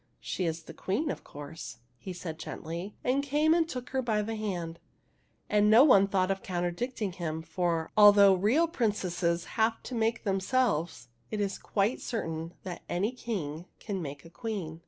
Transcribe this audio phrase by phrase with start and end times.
[0.33, 4.23] "She is the Queen, of course," he said gently, and came and took her by
[4.23, 4.79] the hand.
[5.47, 11.09] And no one thought of contradicting him, for, although real princesses have to make themselves,
[11.29, 14.79] it is quite certain that any king can make a queen.